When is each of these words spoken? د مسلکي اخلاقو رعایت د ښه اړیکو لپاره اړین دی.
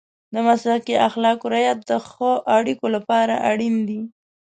د 0.33 0.35
مسلکي 0.47 0.95
اخلاقو 1.07 1.45
رعایت 1.53 1.79
د 1.89 1.91
ښه 2.09 2.31
اړیکو 2.57 2.85
لپاره 2.95 3.33
اړین 3.49 3.75
دی. 3.89 4.01